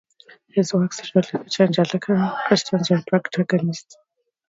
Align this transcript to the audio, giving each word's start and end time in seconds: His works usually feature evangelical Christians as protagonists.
His 0.47 0.73
works 0.73 0.97
usually 0.97 1.21
feature 1.21 1.61
evangelical 1.65 2.35
Christians 2.47 2.89
as 2.89 3.03
protagonists. 3.05 3.97